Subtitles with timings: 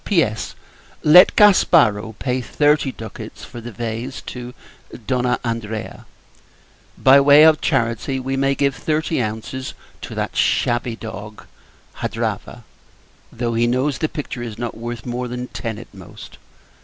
[0.03, 0.55] P.S.
[1.03, 4.55] Let Gasparo pay thirty ducats, for the vase, to
[4.91, 5.13] D.
[5.45, 6.07] Andrea.
[6.97, 11.45] By way of charity, we may give thirty ounces to that shabby dog,
[11.97, 12.63] Hadrava;
[13.31, 16.39] though he knows the picture is not worth more than ten at most.